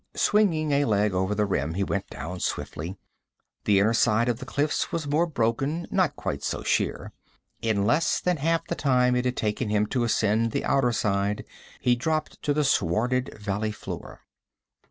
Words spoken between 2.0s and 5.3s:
down swiftly. The inner side of the cliffs was more